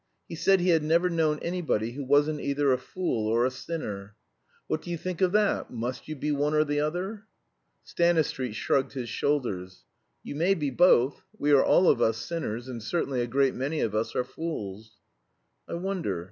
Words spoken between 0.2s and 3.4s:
He said he had never known anybody who wasn't either a fool